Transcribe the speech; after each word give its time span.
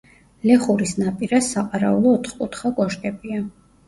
ლეხურის 0.51 0.93
ნაპირას, 1.01 1.49
საყარაულო 1.57 2.13
ოთხკუთხა 2.13 2.73
კოშკებია. 2.81 3.43